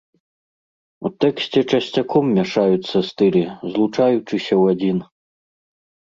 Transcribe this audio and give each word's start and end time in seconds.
У 1.07 1.09
тэксце 1.25 1.59
часцяком 1.71 2.25
мяшаюцца 2.37 2.97
стылі, 3.09 3.43
злучаючыся 3.73 4.53
ў 4.61 4.63
адзін. 4.77 4.97